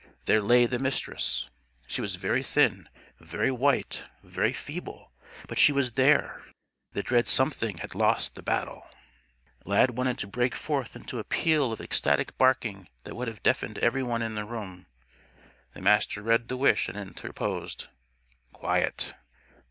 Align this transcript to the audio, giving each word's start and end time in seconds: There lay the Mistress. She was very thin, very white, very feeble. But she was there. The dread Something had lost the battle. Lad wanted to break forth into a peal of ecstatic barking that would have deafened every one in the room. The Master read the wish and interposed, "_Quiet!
There 0.25 0.41
lay 0.41 0.65
the 0.65 0.79
Mistress. 0.79 1.47
She 1.85 2.01
was 2.01 2.15
very 2.15 2.41
thin, 2.41 2.89
very 3.19 3.51
white, 3.51 4.05
very 4.23 4.51
feeble. 4.51 5.11
But 5.47 5.59
she 5.59 5.71
was 5.71 5.91
there. 5.91 6.41
The 6.93 7.03
dread 7.03 7.27
Something 7.27 7.77
had 7.77 7.93
lost 7.93 8.33
the 8.33 8.41
battle. 8.41 8.89
Lad 9.63 9.91
wanted 9.99 10.17
to 10.17 10.25
break 10.25 10.55
forth 10.55 10.95
into 10.95 11.19
a 11.19 11.23
peal 11.23 11.71
of 11.71 11.79
ecstatic 11.79 12.35
barking 12.39 12.89
that 13.03 13.13
would 13.13 13.27
have 13.27 13.43
deafened 13.43 13.77
every 13.77 14.01
one 14.01 14.23
in 14.23 14.33
the 14.33 14.43
room. 14.43 14.87
The 15.75 15.83
Master 15.83 16.23
read 16.23 16.47
the 16.47 16.57
wish 16.57 16.89
and 16.89 16.97
interposed, 16.97 17.87
"_Quiet! 18.55 19.13